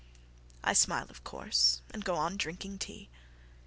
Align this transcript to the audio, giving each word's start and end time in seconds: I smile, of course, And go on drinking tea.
I 0.63 0.73
smile, 0.73 1.05
of 1.11 1.23
course, 1.23 1.83
And 1.91 2.03
go 2.03 2.15
on 2.15 2.35
drinking 2.35 2.79
tea. 2.79 3.11